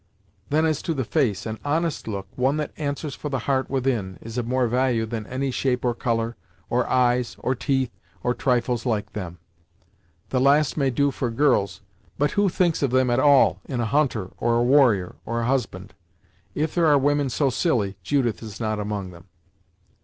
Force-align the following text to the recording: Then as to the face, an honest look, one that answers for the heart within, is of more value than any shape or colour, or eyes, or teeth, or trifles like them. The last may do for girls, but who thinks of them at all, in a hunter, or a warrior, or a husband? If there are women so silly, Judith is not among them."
Then 0.49 0.65
as 0.65 0.81
to 0.81 0.95
the 0.95 1.03
face, 1.05 1.45
an 1.45 1.59
honest 1.63 2.07
look, 2.07 2.25
one 2.35 2.57
that 2.57 2.73
answers 2.75 3.13
for 3.13 3.29
the 3.29 3.37
heart 3.45 3.69
within, 3.69 4.17
is 4.19 4.35
of 4.35 4.47
more 4.47 4.67
value 4.67 5.05
than 5.05 5.27
any 5.27 5.51
shape 5.51 5.85
or 5.85 5.93
colour, 5.93 6.35
or 6.71 6.87
eyes, 6.89 7.35
or 7.37 7.53
teeth, 7.53 7.91
or 8.23 8.33
trifles 8.33 8.83
like 8.83 9.13
them. 9.13 9.37
The 10.29 10.41
last 10.41 10.75
may 10.75 10.89
do 10.89 11.11
for 11.11 11.29
girls, 11.29 11.81
but 12.17 12.31
who 12.31 12.49
thinks 12.49 12.81
of 12.81 12.89
them 12.89 13.11
at 13.11 13.19
all, 13.19 13.61
in 13.65 13.79
a 13.79 13.85
hunter, 13.85 14.31
or 14.37 14.55
a 14.55 14.63
warrior, 14.63 15.17
or 15.23 15.41
a 15.41 15.45
husband? 15.45 15.93
If 16.55 16.73
there 16.73 16.87
are 16.87 16.97
women 16.97 17.29
so 17.29 17.51
silly, 17.51 17.95
Judith 18.01 18.41
is 18.41 18.59
not 18.59 18.79
among 18.79 19.11
them." 19.11 19.25